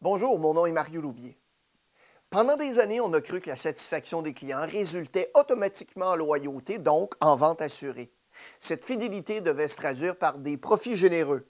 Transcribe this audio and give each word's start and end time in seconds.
Bonjour, 0.00 0.38
mon 0.38 0.54
nom 0.54 0.64
est 0.64 0.70
Mario 0.70 1.00
Loubier. 1.00 1.36
Pendant 2.30 2.54
des 2.54 2.78
années, 2.78 3.00
on 3.00 3.12
a 3.14 3.20
cru 3.20 3.40
que 3.40 3.50
la 3.50 3.56
satisfaction 3.56 4.22
des 4.22 4.32
clients 4.32 4.64
résultait 4.64 5.28
automatiquement 5.34 6.10
en 6.10 6.14
loyauté, 6.14 6.78
donc 6.78 7.14
en 7.18 7.34
vente 7.34 7.60
assurée. 7.62 8.12
Cette 8.60 8.84
fidélité 8.84 9.40
devait 9.40 9.66
se 9.66 9.74
traduire 9.74 10.16
par 10.16 10.38
des 10.38 10.56
profits 10.56 10.96
généreux. 10.96 11.48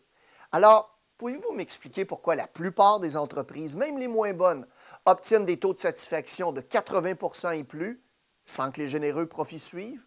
Alors, 0.51 0.99
pouvez-vous 1.19 1.53
m'expliquer 1.53 2.07
pourquoi 2.07 2.37
la 2.37 2.47
plupart 2.47 3.01
des 3.01 3.19
entreprises, 3.19 3.77
même 3.77 3.99
les 3.99 4.09
moins 4.09 4.33
bonnes, 4.33 4.67
obtiennent 5.05 5.45
des 5.45 5.59
taux 5.59 5.75
de 5.75 5.81
satisfaction 5.81 6.51
de 6.51 6.63
80% 6.63 7.55
et 7.55 7.65
plus 7.65 8.03
sans 8.47 8.71
que 8.71 8.81
les 8.81 8.89
généreux 8.89 9.27
profits 9.27 9.59
suivent? 9.59 10.07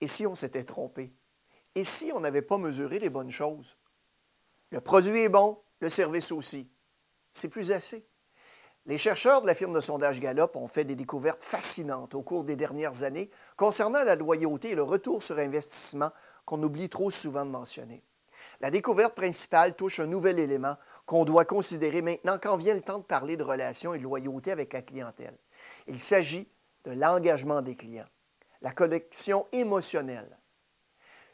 Et 0.00 0.08
si 0.08 0.26
on 0.26 0.34
s'était 0.34 0.64
trompé? 0.64 1.12
Et 1.74 1.84
si 1.84 2.12
on 2.14 2.20
n'avait 2.20 2.40
pas 2.40 2.56
mesuré 2.56 2.98
les 2.98 3.10
bonnes 3.10 3.30
choses? 3.30 3.76
Le 4.70 4.80
produit 4.80 5.20
est 5.20 5.28
bon, 5.28 5.60
le 5.80 5.90
service 5.90 6.32
aussi 6.32 6.70
c'est 7.32 7.48
plus 7.48 7.72
assez. 7.72 8.06
Les 8.86 8.98
chercheurs 8.98 9.42
de 9.42 9.46
la 9.46 9.54
firme 9.54 9.74
de 9.74 9.80
sondage 9.80 10.20
Gallup 10.20 10.56
ont 10.56 10.66
fait 10.66 10.84
des 10.84 10.94
découvertes 10.94 11.42
fascinantes 11.42 12.14
au 12.14 12.22
cours 12.22 12.44
des 12.44 12.56
dernières 12.56 13.02
années 13.02 13.30
concernant 13.56 14.02
la 14.02 14.16
loyauté 14.16 14.70
et 14.70 14.74
le 14.74 14.82
retour 14.82 15.22
sur 15.22 15.38
investissement 15.38 16.10
qu'on 16.46 16.62
oublie 16.62 16.88
trop 16.88 17.10
souvent 17.10 17.44
de 17.44 17.50
mentionner. 17.50 18.02
La 18.60 18.70
découverte 18.70 19.14
principale 19.14 19.74
touche 19.74 20.00
un 20.00 20.06
nouvel 20.06 20.38
élément 20.38 20.76
qu'on 21.06 21.24
doit 21.24 21.44
considérer 21.44 22.02
maintenant 22.02 22.38
quand 22.40 22.56
vient 22.56 22.74
le 22.74 22.80
temps 22.80 22.98
de 22.98 23.04
parler 23.04 23.36
de 23.36 23.42
relations 23.42 23.94
et 23.94 23.98
de 23.98 24.02
loyauté 24.02 24.50
avec 24.50 24.72
la 24.72 24.82
clientèle. 24.82 25.36
Il 25.86 25.98
s'agit 25.98 26.48
de 26.84 26.92
l'engagement 26.92 27.62
des 27.62 27.76
clients, 27.76 28.08
la 28.62 28.72
connexion 28.72 29.46
émotionnelle. 29.52 30.38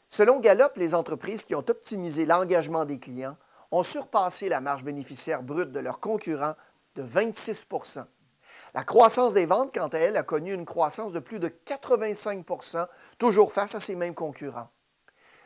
Selon 0.09 0.39
Gallup, 0.39 0.71
les 0.75 0.93
entreprises 0.93 1.43
qui 1.43 1.55
ont 1.55 1.65
optimisé 1.67 2.25
l'engagement 2.25 2.85
des 2.85 2.99
clients 2.99 3.37
ont 3.71 3.83
surpassé 3.83 4.49
la 4.49 4.61
marge 4.61 4.83
bénéficiaire 4.83 5.43
brute 5.43 5.71
de 5.71 5.79
leurs 5.79 5.99
concurrents 5.99 6.55
de 6.95 7.03
26% 7.03 8.05
La 8.73 8.83
croissance 8.83 9.33
des 9.33 9.45
ventes, 9.45 9.73
quant 9.73 9.87
à 9.87 9.97
elle, 9.97 10.17
a 10.17 10.23
connu 10.23 10.53
une 10.53 10.65
croissance 10.65 11.11
de 11.11 11.19
plus 11.19 11.39
de 11.39 11.47
85 11.47 12.45
toujours 13.17 13.51
face 13.51 13.75
à 13.75 13.79
ces 13.79 13.95
mêmes 13.95 14.15
concurrents. 14.15 14.69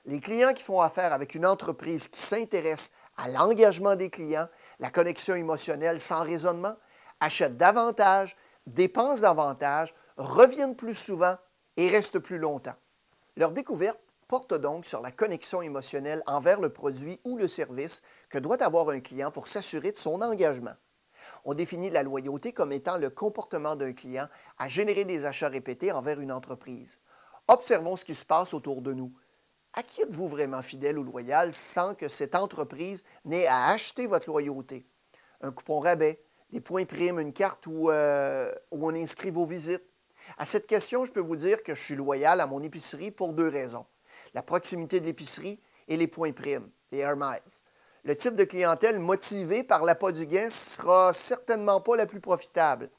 Les 0.05 0.19
clients 0.19 0.53
qui 0.53 0.63
font 0.63 0.81
affaire 0.81 1.13
avec 1.13 1.35
une 1.35 1.45
entreprise 1.45 2.07
qui 2.07 2.19
s'intéresse 2.19 2.91
à 3.17 3.27
l'engagement 3.27 3.95
des 3.95 4.09
clients, 4.09 4.47
la 4.79 4.89
connexion 4.89 5.35
émotionnelle 5.35 5.99
sans 5.99 6.23
raisonnement, 6.23 6.75
achètent 7.19 7.57
davantage, 7.57 8.35
dépensent 8.65 9.21
davantage, 9.21 9.93
reviennent 10.17 10.75
plus 10.75 10.95
souvent 10.95 11.37
et 11.77 11.89
restent 11.89 12.19
plus 12.19 12.39
longtemps. 12.39 12.75
Leur 13.37 13.51
découverte 13.51 14.01
porte 14.31 14.53
donc 14.53 14.85
sur 14.85 15.01
la 15.01 15.11
connexion 15.11 15.61
émotionnelle 15.61 16.23
envers 16.25 16.61
le 16.61 16.69
produit 16.69 17.19
ou 17.25 17.35
le 17.37 17.49
service 17.49 18.01
que 18.29 18.37
doit 18.37 18.63
avoir 18.63 18.87
un 18.87 19.01
client 19.01 19.29
pour 19.29 19.49
s'assurer 19.49 19.91
de 19.91 19.97
son 19.97 20.21
engagement. 20.21 20.71
On 21.43 21.53
définit 21.53 21.89
la 21.89 22.01
loyauté 22.01 22.53
comme 22.53 22.71
étant 22.71 22.97
le 22.97 23.09
comportement 23.09 23.75
d'un 23.75 23.91
client 23.91 24.29
à 24.57 24.69
générer 24.69 25.03
des 25.03 25.25
achats 25.25 25.49
répétés 25.49 25.91
envers 25.91 26.21
une 26.21 26.31
entreprise. 26.31 27.01
Observons 27.49 27.97
ce 27.97 28.05
qui 28.05 28.15
se 28.15 28.23
passe 28.23 28.53
autour 28.53 28.81
de 28.81 28.93
nous. 28.93 29.11
À 29.73 29.83
qui 29.83 30.01
êtes-vous 30.01 30.29
vraiment 30.29 30.61
fidèle 30.61 30.97
ou 30.97 31.03
loyal 31.03 31.51
sans 31.51 31.93
que 31.93 32.07
cette 32.07 32.33
entreprise 32.33 33.03
n'ait 33.25 33.47
à 33.47 33.71
acheter 33.71 34.07
votre 34.07 34.29
loyauté? 34.29 34.87
Un 35.41 35.51
coupon 35.51 35.81
rabais, 35.81 36.23
des 36.51 36.61
points 36.61 36.85
primes, 36.85 37.19
une 37.19 37.33
carte 37.33 37.67
où, 37.67 37.89
euh, 37.89 38.49
on 38.71 38.95
inscrit 38.95 39.29
vos 39.29 39.45
visites? 39.45 39.83
À 40.37 40.45
cette 40.45 40.67
question, 40.67 41.03
je 41.03 41.11
peux 41.11 41.19
vous 41.19 41.35
dire 41.35 41.63
que 41.63 41.75
je 41.75 41.83
suis 41.83 41.95
loyal 41.97 42.39
à 42.39 42.47
mon 42.47 42.63
épicerie 42.63 43.11
pour 43.11 43.33
deux 43.33 43.49
raisons 43.49 43.85
la 44.33 44.43
proximité 44.43 44.99
de 44.99 45.05
l'épicerie 45.05 45.59
et 45.87 45.97
les 45.97 46.07
points 46.07 46.31
primes, 46.31 46.69
les 46.91 46.99
Air 46.99 47.15
Miles. 47.17 47.39
Le 48.03 48.15
type 48.15 48.35
de 48.35 48.43
clientèle 48.43 48.99
motivée 48.99 49.63
par 49.63 49.83
l'appât 49.83 50.11
du 50.11 50.25
gain 50.25 50.49
sera 50.49 51.13
certainement 51.13 51.81
pas 51.81 51.95
la 51.95 52.05
plus 52.05 52.19
profitable. 52.19 52.89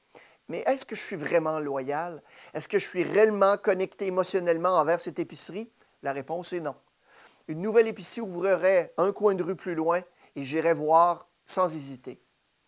Mais 0.48 0.58
est-ce 0.66 0.86
que 0.86 0.94
je 0.94 1.02
suis 1.02 1.16
vraiment 1.16 1.58
loyal? 1.58 2.22
Est-ce 2.54 2.68
que 2.68 2.78
je 2.78 2.86
suis 2.86 3.02
réellement 3.02 3.56
connecté 3.56 4.06
émotionnellement 4.06 4.76
envers 4.76 5.00
cette 5.00 5.18
épicerie? 5.18 5.72
La 6.02 6.12
réponse 6.12 6.52
est 6.52 6.60
non. 6.60 6.76
Une 7.48 7.60
nouvelle 7.60 7.88
épicerie 7.88 8.20
ouvrirait 8.20 8.92
un 8.96 9.12
coin 9.12 9.34
de 9.34 9.42
rue 9.42 9.56
plus 9.56 9.74
loin 9.74 10.02
et 10.36 10.44
j'irais 10.44 10.74
voir 10.74 11.28
sans 11.46 11.74
hésiter. 11.74 12.22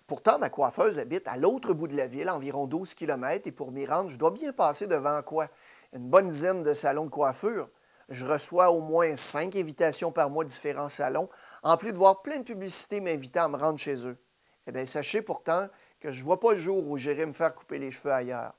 Pourtant, 0.07 0.39
ma 0.39 0.51
coiffeuse 0.51 0.99
habite 0.99 1.27
à 1.29 1.37
l'autre 1.37 1.73
bout 1.73 1.89
de 1.89 1.97
la 1.97 2.07
ville, 2.07 2.29
environ 2.29 2.67
12 2.67 2.95
km, 2.95 3.47
et 3.47 3.53
pour 3.53 3.71
m'y 3.71 3.87
rendre, 3.87 4.11
je 4.11 4.17
dois 4.17 4.33
bien 4.33 4.53
passer 4.53 4.87
devant 4.87 5.23
quoi? 5.23 5.49
Une 5.93 6.11
bonne 6.11 6.29
dizaine 6.29 6.63
de 6.63 6.75
salons 6.75 7.07
de 7.07 7.11
coiffure 7.11 7.69
je 8.09 8.27
reçois 8.27 8.71
au 8.71 8.81
moins 8.81 9.17
cinq 9.17 9.57
invitations 9.57 10.13
par 10.13 10.31
mois 10.31 10.45
de 10.45 10.51
différents 10.51 10.89
salons, 10.89 11.29
en 11.63 11.77
plus 11.77 11.93
de 11.93 11.99
voir 11.99 12.23
plein 12.23 12.39
de 12.39 12.45
publicités 12.45 13.01
m'invitant 13.01 13.45
à 13.45 13.49
me 13.49 13.57
rendre 13.57 13.79
chez 13.79 14.07
eux. 14.07 14.19
Eh 14.67 14.73
bien, 14.73 14.87
sachez 14.87 15.23
pourtant 15.23 15.69
que 16.01 16.13
je 16.13 16.21
ne 16.21 16.25
vois 16.25 16.41
pas 16.41 16.53
le 16.53 16.61
jour 16.61 16.89
où 16.89 16.97
j'irai 16.97 17.27
me 17.27 17.33
faire 17.33 17.55
couper 17.55 17.79
les 17.79 17.91
cheveux 17.91 18.13
ailleurs. 18.13 18.55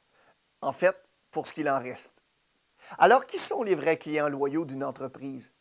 En 0.61 0.72
fait, 0.72 0.95
pour 1.31 1.47
ce 1.47 1.53
qu'il 1.53 1.69
en 1.69 1.79
reste. 1.79 2.23
Alors, 2.97 3.25
qui 3.25 3.38
sont 3.38 3.63
les 3.63 3.75
vrais 3.75 3.97
clients 3.97 4.29
loyaux 4.29 4.66
d'une 4.66 4.84
entreprise? 4.84 5.51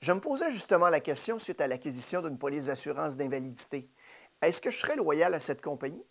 Je 0.00 0.12
me 0.12 0.20
posais 0.20 0.50
justement 0.50 0.88
la 0.88 1.00
question 1.00 1.38
suite 1.38 1.60
à 1.60 1.66
l'acquisition 1.66 2.22
d'une 2.22 2.38
police 2.38 2.66
d'assurance 2.66 3.16
d'invalidité. 3.16 3.88
Est-ce 4.40 4.60
que 4.60 4.70
je 4.70 4.78
serais 4.78 4.96
loyal 4.96 5.34
à 5.34 5.40
cette 5.40 5.62
compagnie? 5.62 6.04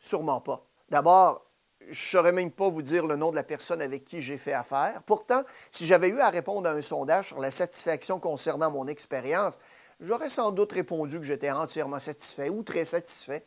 Sûrement 0.00 0.40
pas. 0.40 0.66
D'abord, 0.88 1.47
je 1.80 1.88
ne 1.88 1.94
saurais 1.94 2.32
même 2.32 2.50
pas 2.50 2.68
vous 2.68 2.82
dire 2.82 3.06
le 3.06 3.16
nom 3.16 3.30
de 3.30 3.36
la 3.36 3.42
personne 3.42 3.80
avec 3.80 4.04
qui 4.04 4.20
j'ai 4.20 4.38
fait 4.38 4.52
affaire. 4.52 5.02
Pourtant, 5.06 5.42
si 5.70 5.86
j'avais 5.86 6.08
eu 6.08 6.20
à 6.20 6.30
répondre 6.30 6.68
à 6.68 6.72
un 6.72 6.80
sondage 6.80 7.28
sur 7.28 7.40
la 7.40 7.50
satisfaction 7.50 8.20
concernant 8.20 8.70
mon 8.70 8.86
expérience, 8.88 9.58
j'aurais 10.00 10.28
sans 10.28 10.50
doute 10.50 10.72
répondu 10.72 11.18
que 11.18 11.24
j'étais 11.24 11.50
entièrement 11.50 11.98
satisfait 11.98 12.48
ou 12.48 12.62
très 12.62 12.84
satisfait. 12.84 13.44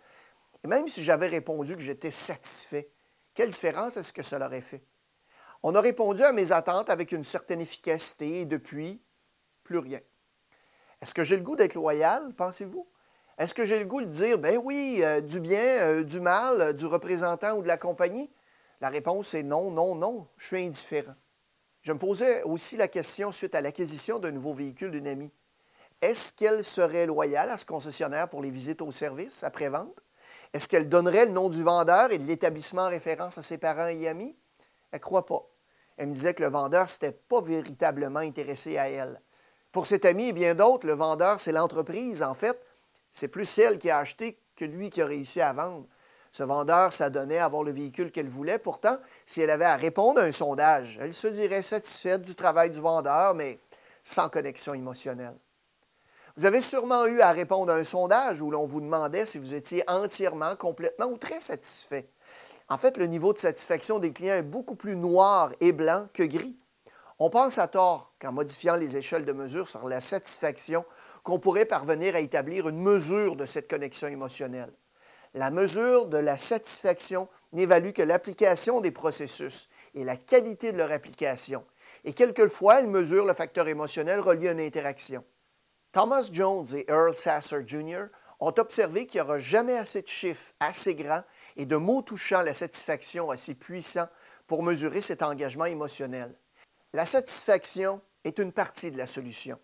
Et 0.64 0.68
même 0.68 0.88
si 0.88 1.04
j'avais 1.04 1.28
répondu 1.28 1.76
que 1.76 1.82
j'étais 1.82 2.12
satisfait, 2.12 2.90
quelle 3.34 3.50
différence 3.50 3.98
est-ce 3.98 4.14
que 4.14 4.24
cela 4.24 4.48
aurait 4.48 4.62
fait? 4.62 4.84
On 5.64 5.76
a 5.76 5.82
répondu 5.82 6.24
à 6.24 6.32
mes 6.32 6.52
attentes 6.52 6.90
avec 6.90 7.12
une 7.12 7.24
certaine 7.24 7.62
efficacité 7.62 8.42
et 8.42 8.46
depuis, 8.46 9.02
plus 9.64 9.78
rien. 9.78 10.00
Est-ce 11.02 11.14
que 11.14 11.24
j'ai 11.24 11.38
le 11.38 11.44
goût 11.44 11.56
d'être 11.56 11.76
loyal, 11.76 12.34
pensez-vous? 12.36 12.88
Est-ce 13.42 13.56
que 13.56 13.66
j'ai 13.66 13.80
le 13.80 13.86
goût 13.86 14.02
de 14.02 14.06
dire, 14.06 14.38
ben 14.38 14.62
oui, 14.64 15.00
euh, 15.02 15.20
du 15.20 15.40
bien, 15.40 15.58
euh, 15.58 16.04
du 16.04 16.20
mal, 16.20 16.62
euh, 16.62 16.74
du 16.74 16.86
représentant 16.86 17.54
ou 17.54 17.64
de 17.64 17.68
la 17.68 17.76
compagnie? 17.78 18.30
La 18.82 18.90
réponse 18.90 19.34
est 19.34 19.42
non, 19.42 19.72
non, 19.72 19.96
non, 19.96 20.28
je 20.38 20.46
suis 20.46 20.64
indifférent. 20.64 21.16
Je 21.82 21.92
me 21.92 21.98
posais 21.98 22.44
aussi 22.44 22.78
la 22.78 22.88
question 22.88 23.32
suite 23.32 23.56
à 23.56 23.62
l'acquisition 23.62 24.20
d'un 24.20 24.30
nouveau 24.30 24.54
véhicule 24.54 24.92
d'une 24.92 25.08
amie. 25.08 25.32
Est-ce 26.04 26.34
qu'elle 26.34 26.64
serait 26.64 27.08
loyale 27.08 27.50
à 27.50 27.58
ce 27.58 27.66
concessionnaire 27.66 28.30
pour 28.30 28.44
les 28.44 28.52
visites 28.52 28.84
au 28.84 28.92
service 28.92 29.44
après-vente? 29.44 30.04
Est-ce 30.54 30.68
qu'elle 30.68 30.88
donnerait 30.88 31.26
le 31.26 31.32
nom 31.32 31.50
du 31.50 31.64
vendeur 31.64 32.12
et 32.12 32.20
de 32.20 32.26
l'établissement 32.26 32.84
en 32.84 32.90
référence 32.90 33.40
à 33.40 33.42
ses 33.42 33.58
parents 33.58 33.88
et 33.88 34.08
amis? 34.08 34.38
Elle 34.92 35.00
ne 35.00 35.04
croit 35.04 35.26
pas. 35.26 35.44
Elle 35.98 36.10
me 36.10 36.14
disait 36.14 36.36
que 36.36 36.44
le 36.44 36.50
vendeur 36.50 36.84
ne 36.84 36.90
s'était 36.90 37.12
pas 37.12 37.42
véritablement 37.42 38.20
intéressé 38.20 38.78
à 38.78 38.88
elle. 38.88 39.20
Pour 39.72 39.88
cet 39.88 40.06
ami 40.06 40.28
et 40.28 40.34
bien 40.34 40.54
d'autres, 40.54 40.86
le 40.86 40.94
vendeur, 40.94 41.40
c'est 41.40 41.52
l'entreprise, 41.52 42.22
en 42.22 42.36
fait, 42.36 42.62
c'est 43.12 43.28
plus 43.28 43.58
elle 43.60 43.80
qui 43.80 43.90
a 43.90 44.00
acheté 44.00 44.38
que 44.56 44.66
lui 44.66 44.90
qui 44.90 45.02
a 45.02 45.06
réussi 45.06 45.42
à 45.42 45.54
vendre. 45.54 45.86
Ce 46.32 46.44
vendeur 46.44 46.94
s'adonnait 46.94 47.40
à 47.40 47.46
avoir 47.46 47.64
le 47.64 47.72
véhicule 47.72 48.12
qu'elle 48.12 48.30
voulait. 48.30 48.58
Pourtant, 48.58 48.98
si 49.26 49.42
elle 49.42 49.50
avait 49.50 49.66
à 49.66 49.76
répondre 49.76 50.22
à 50.22 50.24
un 50.24 50.32
sondage, 50.32 50.98
elle 51.02 51.14
se 51.14 51.28
dirait 51.28 51.62
satisfaite 51.62 52.22
du 52.22 52.36
travail 52.36 52.70
du 52.70 52.80
vendeur, 52.80 53.36
mais 53.36 53.60
sans 54.02 54.30
connexion 54.30 54.74
émotionnelle. 54.74 55.36
Vous 56.38 56.46
avez 56.46 56.62
sûrement 56.62 57.06
eu 57.06 57.20
à 57.20 57.32
répondre 57.32 57.74
à 57.74 57.76
un 57.76 57.84
sondage 57.84 58.42
où 58.42 58.50
l'on 58.50 58.66
vous 58.66 58.80
demandait 58.80 59.26
si 59.26 59.38
vous 59.38 59.54
étiez 59.54 59.84
entièrement, 59.90 60.56
complètement 60.56 61.08
ou 61.08 61.18
très 61.18 61.42
satisfait. 61.42 62.08
En 62.70 62.78
fait, 62.78 62.96
le 62.96 63.08
niveau 63.08 63.34
de 63.34 63.38
satisfaction 63.38 64.00
des 64.00 64.14
clients 64.14 64.36
est 64.36 64.42
beaucoup 64.42 64.76
plus 64.76 64.96
noir 64.96 65.52
et 65.60 65.74
blanc 65.74 66.08
que 66.14 66.24
gris. 66.24 66.58
On 67.24 67.30
pense 67.30 67.60
à 67.60 67.68
tort 67.68 68.16
qu'en 68.20 68.32
modifiant 68.32 68.78
les 68.78 68.98
échelles 68.98 69.26
de 69.26 69.32
mesure 69.32 69.70
sur 69.70 69.88
la 69.88 70.02
satisfaction, 70.02 70.84
qu'on 71.22 71.38
pourrait 71.38 71.66
parvenir 71.66 72.16
à 72.16 72.20
établir 72.20 72.68
une 72.68 72.82
mesure 72.82 73.36
de 73.36 73.46
cette 73.46 73.70
connexion 73.70 74.08
émotionnelle. 74.08 74.74
La 75.36 75.52
mesure 75.52 76.08
de 76.08 76.18
la 76.18 76.40
satisfaction 76.40 77.30
n'évalue 77.54 77.92
que 77.92 78.02
l'application 78.02 78.82
des 78.82 78.90
processus 78.90 79.70
et 79.94 80.04
la 80.04 80.18
qualité 80.18 80.72
de 80.72 80.80
leur 80.80 80.92
application, 80.92 81.64
et 82.06 82.14
quelquefois 82.14 82.80
elle 82.80 82.88
mesure 82.88 83.28
le 83.28 83.36
facteur 83.36 83.68
émotionnel 83.68 84.20
relié 84.20 84.48
à 84.48 84.54
une 84.54 84.60
interaction. 84.60 85.24
Thomas 85.92 86.28
Jones 86.32 86.66
et 86.74 86.90
Earl 86.90 87.14
Sasser 87.14 87.62
Jr. 87.68 88.06
ont 88.40 88.56
observé 88.58 89.06
qu'il 89.06 89.22
n'y 89.22 89.28
aura 89.28 89.38
jamais 89.38 89.78
assez 89.78 90.02
de 90.02 90.08
chiffres 90.08 90.54
assez 90.60 90.96
grands 90.96 91.24
et 91.56 91.68
de 91.68 91.76
mots 91.76 92.02
touchant 92.02 92.42
la 92.42 92.56
satisfaction 92.56 93.30
assez 93.30 93.54
puissants 93.54 94.10
pour 94.48 94.64
mesurer 94.64 95.02
cet 95.02 95.22
engagement 95.22 95.66
émotionnel. 95.66 96.36
La 96.94 97.06
satisfaction 97.06 98.02
est 98.26 98.38
une 98.38 98.52
partie 98.52 98.92
de 98.92 98.98
la 98.98 99.08
solution. 99.08 99.58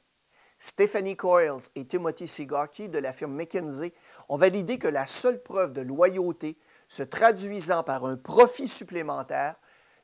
Stephanie 0.59 1.18
Coyles 1.18 1.68
et 1.75 1.85
Timothy 1.85 2.25
Sigaki 2.25 2.88
de 2.88 3.00
la 3.00 3.12
firme 3.12 3.35
McKinsey 3.35 3.94
ont 4.29 4.38
validé 4.38 4.77
que 4.77 4.88
la 4.88 5.06
seule 5.06 5.44
preuve 5.44 5.74
de 5.74 5.81
loyauté 5.81 6.57
se 6.88 7.03
traduisant 7.03 7.83
par 7.83 8.06
un 8.06 8.15
profit 8.15 8.69
supplémentaire 8.69 9.56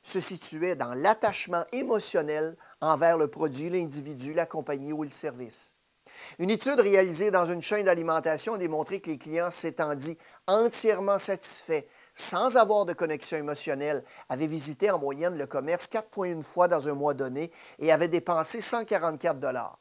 se 0.02 0.20
situait 0.20 0.76
dans 0.76 0.92
l'attachement 0.92 1.64
émotionnel 1.72 2.58
envers 2.82 3.16
le 3.16 3.28
produit, 3.28 3.70
l'individu, 3.70 4.34
la 4.34 4.44
compagnie 4.44 4.92
ou 4.92 5.02
le 5.02 5.08
service. 5.08 5.76
Une 6.38 6.50
étude 6.50 6.78
réalisée 6.78 7.30
dans 7.30 7.46
une 7.46 7.62
chaîne 7.62 7.86
d'alimentation 7.86 8.54
a 8.54 8.58
démontré 8.58 9.00
que 9.00 9.08
les 9.08 9.18
clients 9.18 9.50
s'étant 9.50 9.94
entièrement 10.46 11.18
satisfaits 11.18 11.84
sans 12.14 12.56
avoir 12.56 12.84
de 12.84 12.92
connexion 12.92 13.36
émotionnelle, 13.36 14.04
avaient 14.28 14.46
visité 14.46 14.90
en 14.90 14.98
moyenne 14.98 15.36
le 15.36 15.46
commerce 15.46 15.88
4,1 15.88 16.42
fois 16.42 16.68
dans 16.68 16.88
un 16.88 16.94
mois 16.94 17.14
donné 17.14 17.50
et 17.78 17.92
avaient 17.92 18.08
dépensé 18.08 18.60
144 18.60 19.78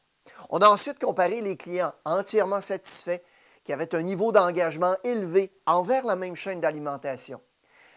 On 0.50 0.60
a 0.60 0.68
ensuite 0.68 1.00
comparé 1.00 1.42
les 1.42 1.58
clients 1.58 1.94
entièrement 2.06 2.62
satisfaits 2.62 3.22
qui 3.64 3.72
avaient 3.72 3.96
un 3.96 4.02
niveau 4.02 4.32
d'engagement 4.32 4.98
élevé 5.04 5.54
envers 5.66 6.06
la 6.06 6.16
même 6.16 6.36
chaîne 6.36 6.60
d'alimentation. 6.60 7.40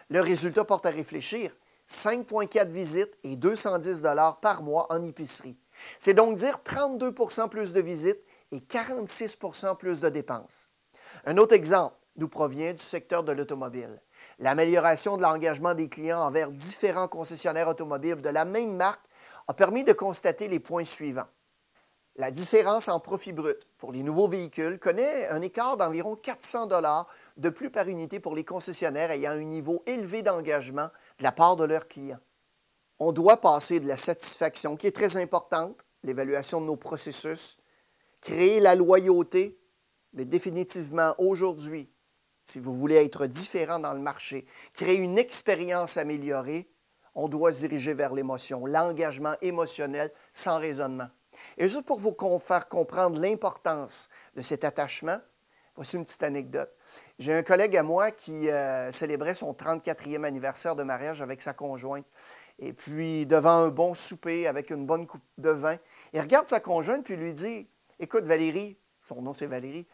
Le 0.09 0.21
résultat 0.21 0.65
porte 0.65 0.87
à 0.87 0.91
réfléchir. 0.91 1.51
5,4 1.89 2.67
visites 2.67 3.17
et 3.23 3.37
210 3.37 4.03
par 4.43 4.63
mois 4.63 4.87
en 4.91 5.05
épicerie. 5.05 5.57
C'est 5.99 6.15
donc 6.15 6.37
dire 6.37 6.59
32% 6.65 7.49
plus 7.49 7.73
de 7.73 7.81
visites 7.81 8.21
et 8.51 8.59
46% 8.59 9.77
plus 9.77 10.01
de 10.01 10.09
dépenses. 10.09 10.69
Un 11.25 11.37
autre 11.37 11.55
exemple 11.55 11.97
nous 12.17 12.29
provient 12.29 12.73
du 12.73 12.83
secteur 12.83 13.23
de 13.23 13.33
l'automobile. 13.33 14.01
L'amélioration 14.39 15.17
de 15.17 15.23
l'engagement 15.23 15.75
des 15.75 15.89
clients 15.89 16.23
envers 16.23 16.51
différents 16.51 17.09
concessionnaires 17.09 17.69
automobiles 17.69 18.21
de 18.21 18.29
la 18.29 18.45
même 18.45 18.77
marque 18.77 19.05
a 19.49 19.55
permis 19.55 19.85
de 19.85 19.93
constater 19.93 20.49
les 20.49 20.61
points 20.61 20.85
suivants. 20.85 21.29
La 22.19 22.31
différence 22.31 22.89
en 22.89 22.99
profit 22.99 23.33
brut 23.33 23.59
pour 23.77 23.93
les 23.93 24.03
nouveaux 24.03 24.29
véhicules 24.29 24.79
connaît 24.79 25.29
un 25.29 25.43
écart 25.43 25.77
d'environ 25.77 26.17
400 26.17 26.67
dollars 26.67 27.07
de 27.37 27.51
plus 27.51 27.71
par 27.71 27.89
unité 27.89 28.21
pour 28.21 28.35
les 28.35 28.45
concessionnaires 28.45 29.11
ayant 29.11 29.33
un 29.33 29.45
niveau 29.45 29.83
élevé 29.85 30.23
d'engagement 30.23 30.89
de 31.19 31.25
la 31.25 31.33
part 31.33 31.57
de 31.57 31.65
leurs 31.65 31.89
clients. 31.89 32.21
On 32.99 33.13
doit 33.13 33.37
passer 33.37 33.81
de 33.81 33.87
la 33.87 33.99
satisfaction, 33.99 34.77
qui 34.77 34.87
est 34.87 34.97
très 34.97 35.19
importante, 35.19 35.85
l'évaluation 36.03 36.63
de 36.63 36.67
nos 36.67 36.77
processus, 36.77 37.59
créer 38.23 38.61
la 38.61 38.75
loyauté, 38.75 39.61
mais 40.15 40.25
définitivement 40.25 41.15
aujourd'hui, 41.19 41.91
si 42.47 42.61
vous 42.61 42.73
voulez 42.73 43.05
être 43.05 43.27
différent 43.27 43.81
dans 43.81 43.93
le 43.93 44.01
marché, 44.01 44.47
créer 44.73 44.97
une 44.97 45.19
expérience 45.19 45.97
améliorée, 45.97 46.71
on 47.15 47.29
doit 47.29 47.53
se 47.53 47.61
diriger 47.61 47.93
vers 47.93 48.15
l'émotion, 48.15 48.67
l'engagement 48.67 49.35
émotionnel 49.43 50.13
sans 50.33 50.59
raisonnement. 50.59 51.09
Et 51.59 51.69
juste 51.69 51.83
pour 51.83 51.99
vous 51.99 52.15
faire 52.39 52.69
comprendre 52.69 53.19
l'importance 53.19 54.09
de 54.37 54.43
cet 54.43 54.65
attachement, 54.65 55.19
voici 55.75 55.97
une 55.97 56.05
petite 56.05 56.23
anecdote. 56.23 56.71
J'ai 57.19 57.35
un 57.35 57.43
collègue 57.43 57.77
à 57.77 57.83
moi 57.83 58.11
qui 58.11 58.49
euh, 58.49 58.93
célébrait 58.93 59.35
son 59.35 59.53
34e 59.53 60.25
anniversaire 60.25 60.77
de 60.77 60.83
mariage 60.83 61.23
avec 61.23 61.43
sa 61.43 61.53
conjointe. 61.53 62.07
Et 62.59 62.73
puis, 62.73 63.27
devant 63.27 63.59
un 63.59 63.69
bon 63.69 63.95
souper 63.95 64.47
avec 64.47 64.71
une 64.71 64.87
bonne 64.87 65.07
coupe 65.07 65.25
de 65.39 65.51
vin, 65.51 65.77
il 66.13 66.21
regarde 66.21 66.47
sa 66.47 66.61
conjointe 66.61 67.05
puis 67.05 67.17
lui 67.17 67.33
dit 67.33 67.69
Écoute, 67.99 68.25
Valérie, 68.25 68.79
son 69.03 69.21
nom 69.23 69.35
c'est 69.35 69.47
Valérie, 69.47 69.87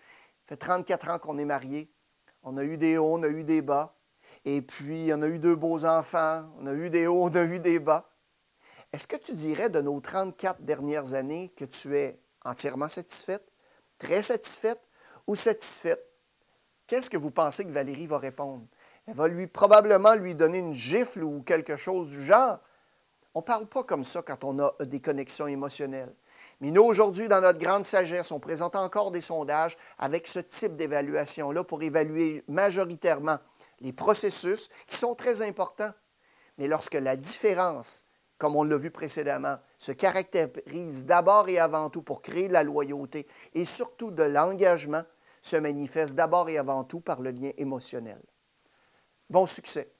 ça 0.42 0.48
fait 0.48 0.56
34 0.56 1.10
ans 1.10 1.18
qu'on 1.18 1.38
est 1.38 1.44
mariés. 1.44 1.90
On 2.42 2.56
a 2.56 2.64
eu 2.64 2.76
des 2.76 2.98
hauts, 2.98 3.14
on 3.14 3.22
a 3.22 3.28
eu 3.28 3.44
des 3.44 3.62
bas. 3.62 3.94
Et 4.44 4.62
puis, 4.62 5.10
on 5.12 5.22
a 5.22 5.28
eu 5.28 5.38
deux 5.38 5.54
beaux 5.54 5.84
enfants, 5.84 6.44
on 6.58 6.66
a 6.66 6.74
eu 6.74 6.90
des 6.90 7.06
hauts, 7.06 7.24
on 7.30 7.34
a 7.34 7.44
eu 7.44 7.60
des 7.60 7.78
bas. 7.78 8.08
Est-ce 8.92 9.06
que 9.06 9.16
tu 9.16 9.32
dirais 9.32 9.70
de 9.70 9.80
nos 9.80 10.00
34 10.00 10.62
dernières 10.62 11.14
années 11.14 11.52
que 11.56 11.64
tu 11.64 11.96
es 11.96 12.18
entièrement 12.44 12.88
satisfaite, 12.88 13.46
très 13.98 14.22
satisfaite 14.22 14.80
ou 15.26 15.34
satisfaite? 15.34 16.04
Qu'est-ce 16.86 17.08
que 17.08 17.16
vous 17.16 17.30
pensez 17.30 17.64
que 17.64 17.70
Valérie 17.70 18.06
va 18.06 18.18
répondre? 18.18 18.66
Elle 19.06 19.14
va 19.14 19.28
lui 19.28 19.46
probablement 19.46 20.14
lui 20.14 20.34
donner 20.34 20.58
une 20.58 20.74
gifle 20.74 21.22
ou 21.22 21.42
quelque 21.42 21.76
chose 21.76 22.08
du 22.08 22.22
genre. 22.22 22.58
On 23.34 23.40
ne 23.40 23.44
parle 23.44 23.66
pas 23.66 23.82
comme 23.82 24.04
ça 24.04 24.20
quand 24.22 24.44
on 24.44 24.58
a 24.58 24.74
des 24.84 25.00
connexions 25.00 25.46
émotionnelles. 25.46 26.14
Mais 26.62 26.70
nous, 26.70 26.84
aujourd'hui, 26.84 27.26
dans 27.26 27.40
notre 27.40 27.58
grande 27.58 27.84
sagesse, 27.84 28.30
on 28.30 28.38
présente 28.38 28.76
encore 28.76 29.10
des 29.10 29.20
sondages 29.20 29.76
avec 29.98 30.28
ce 30.28 30.38
type 30.38 30.76
d'évaluation-là 30.76 31.64
pour 31.64 31.82
évaluer 31.82 32.44
majoritairement 32.46 33.38
les 33.80 33.92
processus 33.92 34.68
qui 34.86 34.94
sont 34.94 35.16
très 35.16 35.42
importants. 35.42 35.90
Mais 36.58 36.68
lorsque 36.68 36.94
la 36.94 37.16
différence, 37.16 38.04
comme 38.38 38.54
on 38.54 38.62
l'a 38.62 38.76
vu 38.76 38.92
précédemment, 38.92 39.56
se 39.76 39.90
caractérise 39.90 41.04
d'abord 41.04 41.48
et 41.48 41.58
avant 41.58 41.90
tout 41.90 42.02
pour 42.02 42.22
créer 42.22 42.46
de 42.46 42.52
la 42.52 42.62
loyauté 42.62 43.26
et 43.54 43.64
surtout 43.64 44.12
de 44.12 44.22
l'engagement, 44.22 45.02
se 45.42 45.56
manifeste 45.56 46.14
d'abord 46.14 46.48
et 46.48 46.58
avant 46.58 46.84
tout 46.84 47.00
par 47.00 47.22
le 47.22 47.32
lien 47.32 47.50
émotionnel. 47.56 48.22
Bon 49.28 49.46
succès! 49.46 49.92